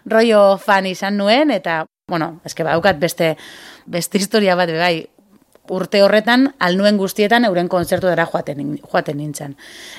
[0.03, 3.37] rollo fan izan nuen, eta, bueno, eske badaukat beste,
[3.87, 5.07] beste historia bat, bai,
[5.69, 9.55] urte horretan, alnuen guztietan euren kontzertuetara joaten, nin- joaten nintzen.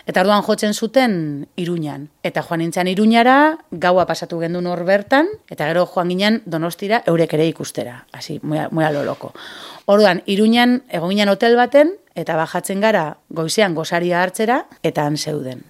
[0.06, 2.08] Eta orduan jotzen zuten Iruñan.
[2.22, 7.34] Eta joan nintzen Iruñara, gaua pasatu gendun hor bertan, eta gero joan ginen donostira eurek
[7.34, 8.06] ere ikustera.
[8.12, 9.32] Asi, muy, a- muy a lo loco.
[9.86, 15.64] Orduan, Iruñan, egon ginen hotel baten, eta bajatzen gara goizean gosaria hartzera, eta han zeuden.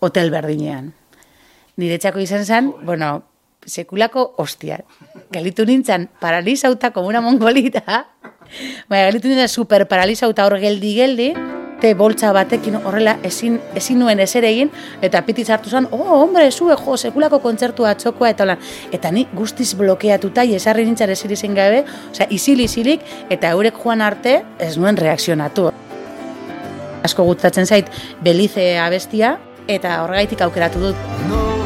[0.00, 0.92] Hotel berdinean.
[1.76, 3.22] Niretzako izan zen, bueno,
[3.66, 4.80] sekulako ostia.
[5.30, 8.08] Galitu nintzen paralizauta como una mongolita.
[8.90, 11.32] Baina galitu nintzen super paralizauta hor geldi-geldi,
[11.80, 14.70] te boltsa batekin horrela ezin, ezin nuen ezer egin,
[15.02, 18.64] eta pititz hartu zen, oh, hombre, zue, jo, sekulako kontzertua txokoa, eta holan.
[18.92, 24.40] Eta ni guztiz blokeatuta, esarri nintzen ezer izin gabe, osea, isil-isilik, eta eurek joan arte,
[24.58, 25.70] ez nuen reakzionatu.
[27.06, 27.88] Asko gustatzen zait
[28.20, 29.38] Belize abestia,
[29.68, 31.08] eta horregaitik aukeratu dut.
[31.30, 31.59] No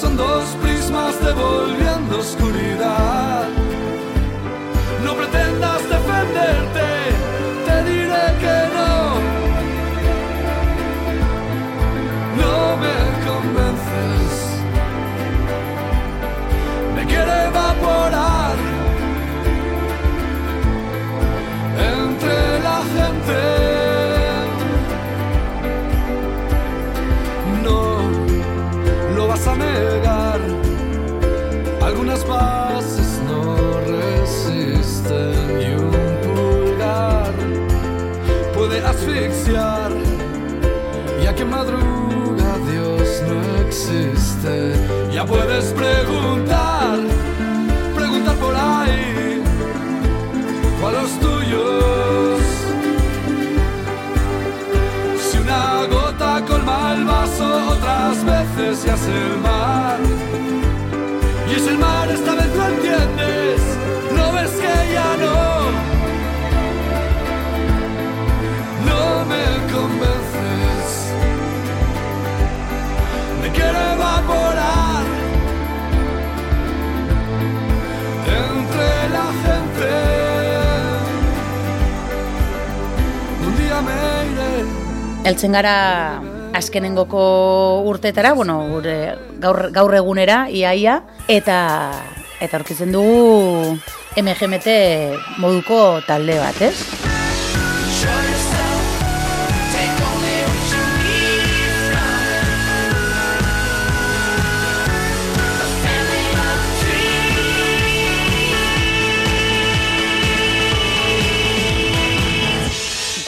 [0.00, 3.27] son dos prismas devolviendo oscuridad.
[58.78, 59.98] Se hace el mar.
[61.50, 63.60] Y es el mar, esta vez lo entiendes,
[64.16, 65.38] no ves que ya no.
[68.88, 70.86] No me convences,
[73.42, 75.04] me quiero evaporar
[78.44, 79.90] entre la gente.
[83.46, 83.98] Un día me
[84.32, 85.30] iré.
[85.30, 91.58] Eltzen gara azkenengoko urtetara, bueno, gure gaur, gaur egunera, iaia, eta
[92.40, 93.78] eta aurkitzen dugu
[94.18, 94.74] MGMT
[95.42, 96.74] moduko talde bat, ez?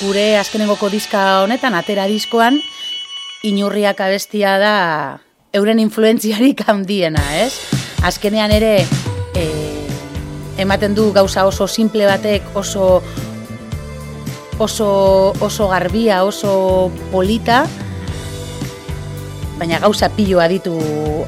[0.01, 2.57] Gure azkenengoko diska honetan, atera diskoan,
[3.43, 4.77] inurriak abestia da
[5.53, 7.53] euren influentziarik handiena, ez?
[8.05, 8.85] Azkenean ere,
[9.37, 9.45] e,
[10.61, 13.03] ematen du gauza oso simple batek, oso
[14.61, 17.65] oso, oso garbia, oso polita,
[19.61, 20.77] baina gauza piloa ditu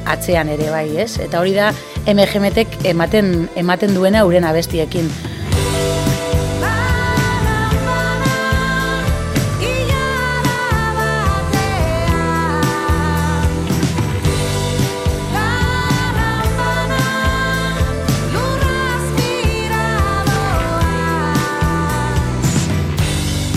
[0.09, 1.17] atzean ere bai, ez?
[1.21, 1.73] Eta hori da
[2.09, 5.09] MGMtek ematen ematen duena euren abestiekin.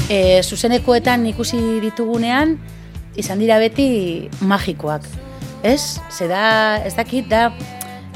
[0.10, 2.60] E, zuzenekoetan ikusi ditugunean,
[3.18, 5.08] izan dira beti magikoak.
[5.66, 5.98] Ez?
[6.14, 7.50] Ze da, ez dakit, da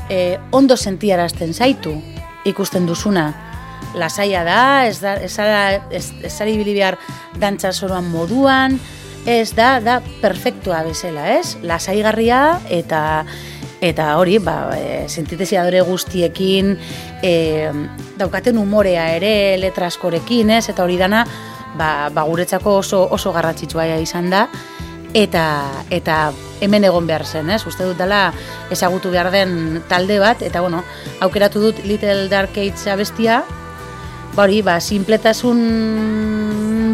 [0.09, 1.95] e, ondo sentiarazten zaitu
[2.45, 3.31] ikusten duzuna.
[3.97, 6.99] Lasaia da, ez da, ez ara, ez, ez ibili behar
[7.41, 8.77] dantza soroan moduan,
[9.25, 11.57] ez da, da perfektua bezala, ez?
[11.63, 13.01] Lasaigarria eta
[13.81, 16.73] eta hori, ba, e, sintetiziadore guztiekin,
[17.23, 17.69] e,
[18.19, 20.65] daukaten umorea ere, letra askorekin, ez?
[20.69, 21.23] Eta hori dana,
[21.77, 24.47] ba, ba guretzako oso oso garrantzitsua izan da
[25.13, 27.65] eta eta hemen egon behar zen, ez?
[27.65, 28.33] Uste dut dela
[28.71, 30.83] ezagutu behar den talde bat eta bueno,
[31.21, 33.43] aukeratu dut Little Dark Age abestia.
[34.35, 35.57] Ba hori, ba sinpletasun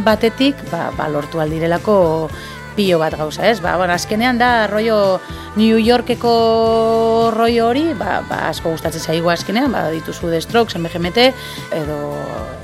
[0.06, 2.30] batetik, ba, ba lortu aldirelako
[2.76, 3.60] pilo bat gauza, ez?
[3.62, 5.20] Ba, bueno, azkenean da rollo
[5.56, 11.32] New Yorkeko rollo hori, ba, ba asko gustatzen zaigu azkenean, ba dituzu The Strokes, MGMT
[11.76, 12.00] edo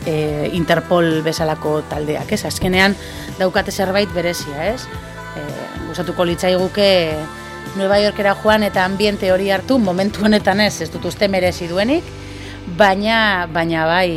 [0.06, 2.44] e, Interpol bezalako taldeak, ez?
[2.46, 2.96] Azkenean
[3.40, 4.86] daukate zerbait berezia, ez?
[5.38, 5.46] E,
[5.88, 6.90] gustatuko litzaiguke
[7.76, 12.08] Nueva Yorkera joan eta ambiente hori hartu, momentu honetan ez, ez dut uste merezi duenik,
[12.78, 14.12] baina baina bai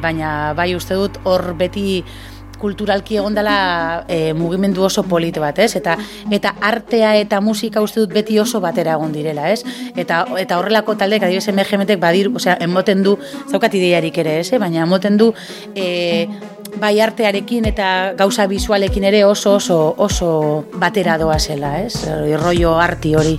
[0.00, 2.02] baina bai uste dut hor beti
[2.60, 5.74] kulturalki egon dela e, mugimendu oso polit bat, ez?
[5.80, 5.96] Eta
[6.30, 9.64] eta artea eta musika uste dut beti oso batera egon direla, ez?
[9.96, 13.16] Eta eta horrelako taldeek adibidez MGMtek badir, osea, emoten du
[13.50, 14.50] zaukat ideiarik ere, ez?
[14.60, 15.32] Baina emoten du
[15.74, 16.28] e,
[16.80, 22.04] bai artearekin eta gauza bisualekin ere oso oso oso batera doa zela, ez?
[22.40, 23.38] Rollo arti hori.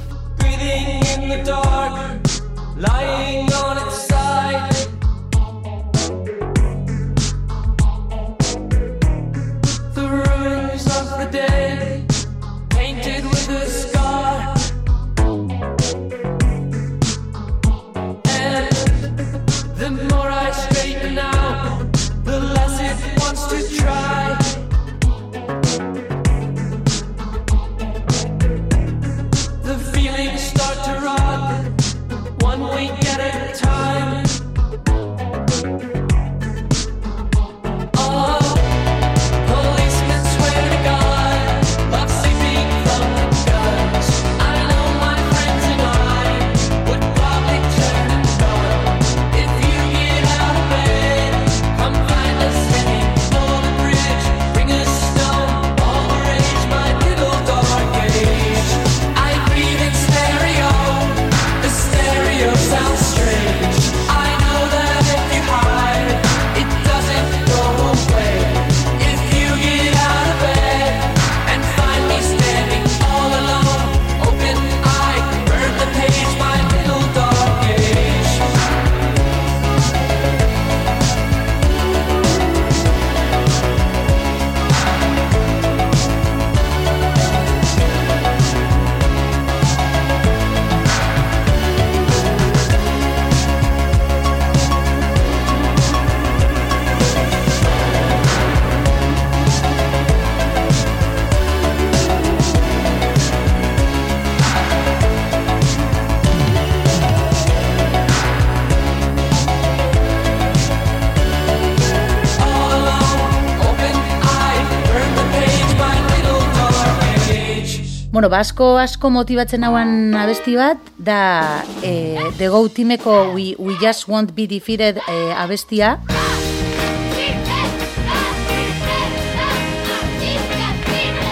[118.21, 124.07] Bueno, basko asko motibatzen hauan abesti bat, da e, The Go Teameko We, We Just
[124.07, 125.95] Won't Be Defeated e, abestia.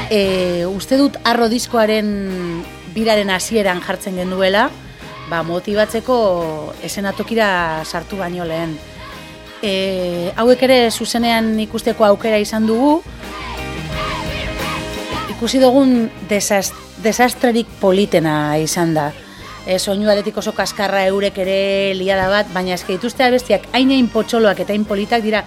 [0.10, 2.10] E, uste dut arro diskoaren
[2.98, 4.72] biraren hasieran jartzen genuela,
[5.30, 8.74] ba, motibatzeko esenatokira sartu baino lehen.
[9.62, 13.04] E, hauek ere zuzenean ikusteko aukera izan dugu,
[15.40, 19.06] ikusi dugun desast, desastrerik politena izan da.
[19.64, 24.60] E, soinu aletik oso kaskarra eurek ere liada bat, baina eske dituzte abestiak hain potxoloak
[24.60, 25.46] eta politak dira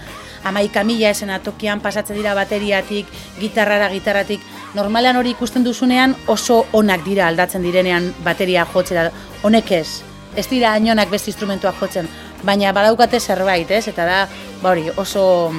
[0.49, 3.07] amaika mila esen atokian pasatzen dira bateriatik,
[3.39, 4.41] gitarrara, gitarratik.
[4.75, 9.11] Normalean hori ikusten duzunean oso onak dira aldatzen direnean bateria jotzera.
[9.43, 10.01] Honek ez,
[10.37, 12.09] ez dira ainonak beste instrumentuak jotzen,
[12.43, 13.87] baina badaukate zerbait, ez?
[13.89, 14.27] Eta da,
[14.63, 15.53] ba hori, oso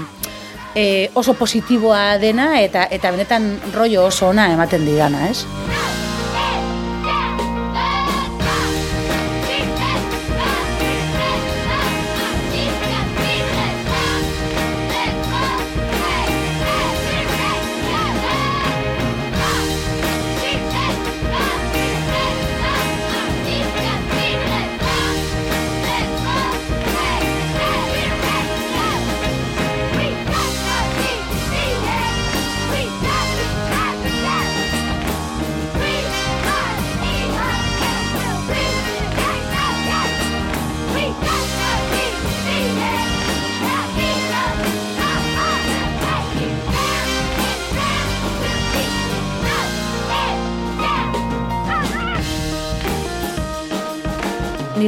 [0.76, 5.45] e, oso positiboa dena eta eta benetan rollo oso ona ematen didana, ez?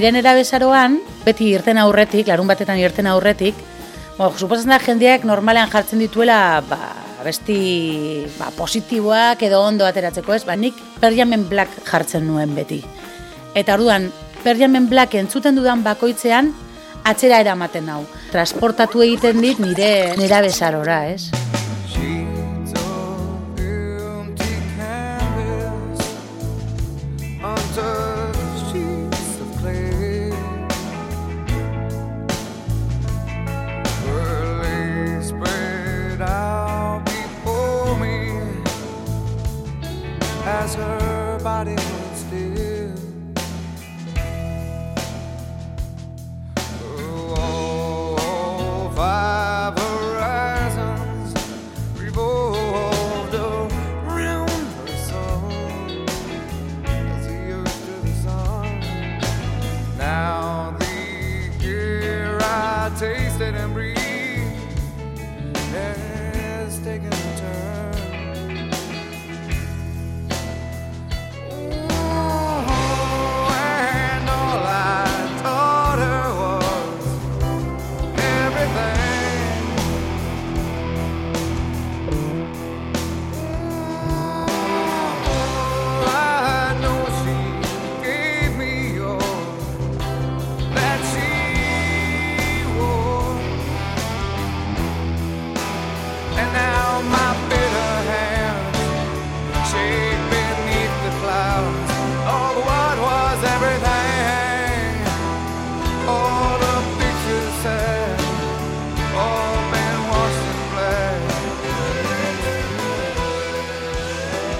[0.05, 3.57] Niren erabezaroan, beti irten aurretik, larun batetan irten aurretik,
[4.19, 6.77] bo, suposatzen da jendeak normalean jartzen dituela, ba,
[7.25, 12.83] besti ba, positiboak edo ondo ateratzeko ez, ba, nik Perjamen Black jartzen nuen beti.
[13.57, 14.11] Eta orduan,
[14.43, 16.53] Perjamen Black entzuten dudan bakoitzean,
[17.01, 18.03] atzera eramaten hau.
[18.29, 21.54] Transportatu egiten dit nire nera bezarora, ez?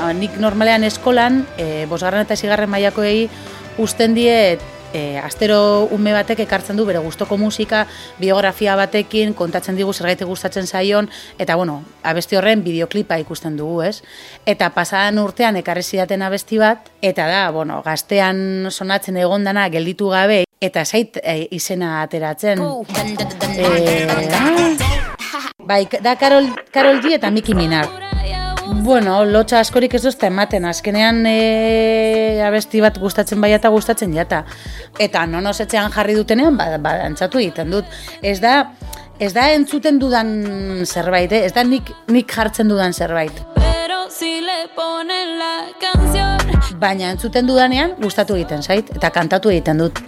[0.06, 3.24] Ba, nik normalean eskolan, e, bosgarren eta zigarren mailakoei
[3.82, 4.62] usten diet
[4.94, 7.88] e, astero ume batek ekartzen du bere gustoko musika,
[8.20, 11.10] biografia batekin, kontatzen digu zergaitik gustatzen zaion,
[11.42, 14.04] eta bueno, abesti horren bideoklipa ikusten dugu, ez?
[14.46, 20.44] Eta pasadan urtean ekarri zidaten abesti bat, eta da, bueno, gaztean sonatzen egondana gelditu gabe,
[20.62, 22.62] eta zait e, izena ateratzen.
[23.58, 24.06] E,
[24.38, 28.15] ah, bai, da Karol, Karol G eta Miki Minar.
[28.86, 34.44] Bueno, lotxa askorik ez duzta ematen, azkenean e, abesti bat gustatzen bai eta gustatzen jata.
[35.02, 37.90] Eta nono etxean jarri dutenean, ba, ba, dantzatu egiten dut.
[38.22, 38.54] Ez da,
[39.18, 40.30] ez da entzuten dudan
[40.86, 41.48] zerbait, eh?
[41.50, 43.42] ez da nik, nik jartzen dudan zerbait.
[43.58, 49.82] Pero si le ponen la canción Baina entzuten dudanean gustatu egiten zait, eta kantatu egiten
[49.82, 50.06] dut.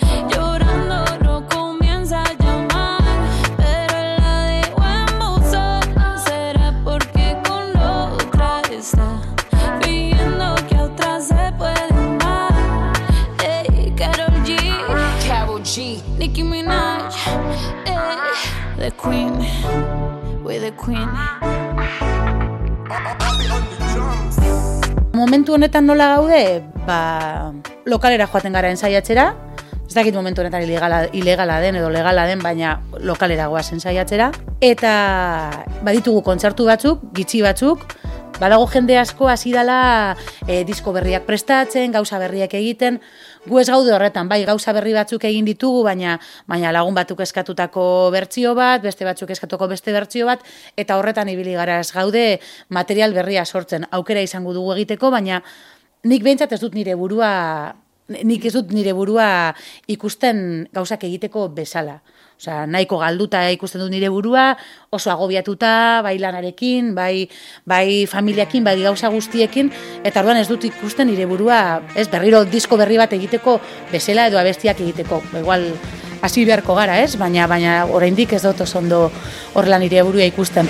[19.07, 19.33] Queen.
[20.43, 21.09] We're the queen.
[25.13, 27.53] Momentu honetan nola gaude, ba,
[27.85, 29.31] lokalera joaten gara ensaiatzera,
[29.87, 34.29] ez dakit momentu honetan ilegala, ilegala den edo legala den, baina lokalera goaz ensaiatzera,
[34.61, 34.91] eta
[35.87, 37.87] baditugu kontzertu batzuk, gitxi batzuk,
[38.37, 42.99] Badago jende asko hasi dela e, disko berriak prestatzen, gauza berriak egiten,
[43.47, 46.17] gu ez gaude horretan, bai gauza berri batzuk egin ditugu, baina
[46.47, 50.43] baina lagun batzuk eskatutako bertsio bat, beste batzuk eskatuko beste bertsio bat,
[50.77, 52.39] eta horretan ibili gara ez gaude
[52.69, 53.87] material berria sortzen.
[53.91, 55.41] Aukera izango dugu egiteko, baina
[56.03, 57.31] nik behintzat ez dut nire burua
[58.07, 59.53] nik ez dut nire burua
[59.87, 61.99] ikusten gauzak egiteko bezala.
[62.37, 64.51] Osea, nahiko galduta ikusten dut nire burua,
[64.93, 67.25] oso agobiatuta, bai lanarekin, bai,
[67.65, 69.71] bai familiakin, bai gauza guztiekin,
[70.05, 73.57] eta orduan ez dut ikusten nire burua, ez berriro disko berri bat egiteko
[73.91, 75.23] bezala edo abestiak egiteko.
[75.41, 75.71] Igual,
[76.21, 77.15] hasi beharko gara, ez?
[77.17, 79.07] Baina, baina oraindik ez dut oso ondo
[79.55, 80.69] horrela nire burua ikusten.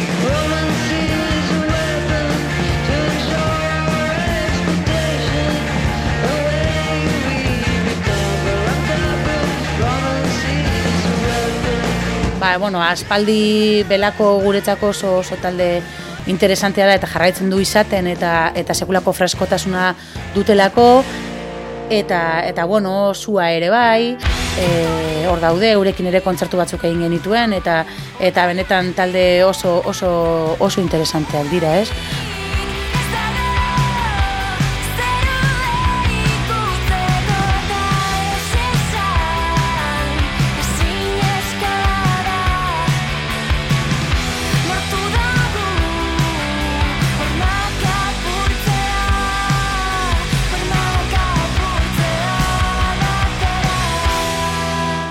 [12.58, 15.82] Bueno, aspaldi belako guretzako oso, oso talde
[16.28, 19.94] interesantea da eta jarraitzen du izaten eta eta sekulako freskotasuna
[20.36, 21.04] dutelako
[21.90, 24.18] eta eta bueno, sua ere bai,
[24.60, 27.84] e, hor daude, eurekin ere kontzertu batzuk egin genituen eta
[28.20, 31.90] eta benetan talde oso oso oso interesanteak dira, ez?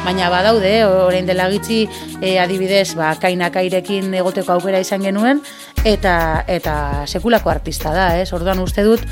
[0.07, 1.81] Baina badaude, orain dela gitxi
[2.23, 5.41] e, adibidez, ba, kainakairekin egoteko aukera izan genuen,
[5.83, 6.77] eta eta
[7.11, 8.31] sekulako artista da, ez?
[8.37, 9.03] Orduan uste dut,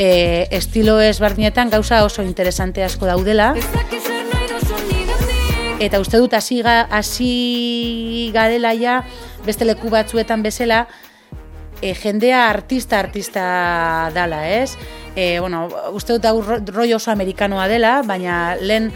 [0.00, 3.50] e, estilo ezberdinetan gauza oso interesante asko daudela,
[5.78, 6.86] eta uste dut hasi ga,
[8.34, 9.02] garela ja
[9.46, 10.86] beste leku batzuetan bezala,
[11.82, 14.78] e, jendea artista artista dala, ez?
[15.14, 18.90] E, bueno, uste dut hau ro- rollo oso amerikanoa dela, baina lehen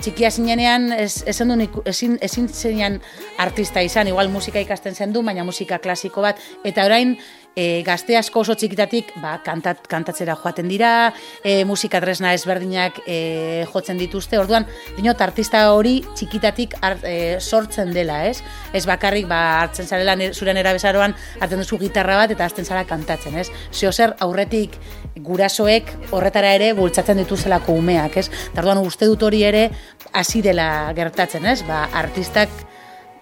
[0.00, 1.22] txikia zinenean ez,
[1.60, 3.00] nik- ezin, ezin zinean
[3.38, 7.18] artista izan, igual musika ikasten zen du, baina musika klasiko bat, eta orain
[7.56, 11.12] e, gazte asko oso txikitatik ba, kantat, kantatzera joaten dira,
[11.44, 17.92] e, musika tresna ezberdinak e, jotzen dituzte, orduan, dinot, artista hori txikitatik art, e, sortzen
[17.94, 18.40] dela, ez?
[18.76, 22.64] Ez bakarrik, ba, hartzen zarela nire- zure nera bezaroan, hartzen duzu gitarra bat eta hasten
[22.64, 23.48] zara kantatzen, ez?
[23.72, 24.78] Zeo zer aurretik
[25.20, 28.28] gurasoek horretara ere bultzatzen dituzelako umeak, ez?
[28.52, 29.68] Eta orduan uste dut hori ere
[30.12, 31.60] hasi dela gertatzen, ez?
[31.66, 32.50] Ba, artistak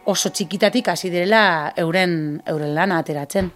[0.09, 3.53] oso txikitatik hasi direla euren euren lana ateratzen.